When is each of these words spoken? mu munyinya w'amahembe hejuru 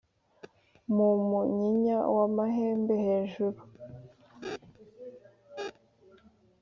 mu 0.95 1.07
munyinya 1.29 1.97
w'amahembe 2.15 2.95
hejuru 3.05 3.59